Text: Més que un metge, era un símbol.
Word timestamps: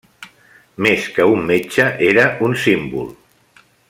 Més 0.85 1.09
que 1.17 1.27
un 1.33 1.43
metge, 1.51 1.85
era 2.13 2.25
un 2.49 2.57
símbol. 2.65 3.13